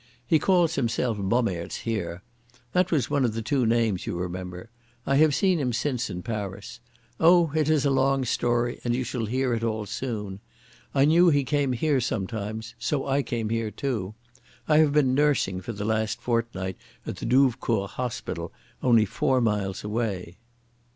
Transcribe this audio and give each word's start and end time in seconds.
"He 0.25 0.39
calls 0.39 0.73
himself 0.73 1.19
Bommaerts 1.19 1.81
here. 1.81 2.23
That 2.73 2.91
was 2.91 3.11
one 3.11 3.23
of 3.23 3.35
the 3.35 3.43
two 3.43 3.67
names, 3.67 4.07
you 4.07 4.17
remember. 4.17 4.71
I 5.05 5.17
have 5.17 5.35
seen 5.35 5.59
him 5.59 5.71
since 5.71 6.09
in 6.09 6.23
Paris. 6.23 6.79
Oh, 7.19 7.51
it 7.55 7.69
is 7.69 7.85
a 7.85 7.91
long 7.91 8.25
story 8.25 8.79
and 8.83 8.95
you 8.95 9.03
shall 9.03 9.27
hear 9.27 9.53
it 9.53 9.63
all 9.63 9.85
soon. 9.85 10.39
I 10.95 11.05
knew 11.05 11.29
he 11.29 11.43
came 11.43 11.73
here 11.73 12.01
sometimes, 12.01 12.73
so 12.79 13.05
I 13.05 13.21
came 13.21 13.49
here 13.49 13.69
too. 13.69 14.15
I 14.67 14.77
have 14.77 14.91
been 14.91 15.13
nursing 15.13 15.61
for 15.61 15.71
the 15.71 15.85
last 15.85 16.19
fortnight 16.19 16.77
at 17.05 17.17
the 17.17 17.27
Douvecourt 17.27 17.91
Hospital 17.91 18.51
only 18.81 19.05
four 19.05 19.39
miles 19.39 19.83
away." 19.83 20.39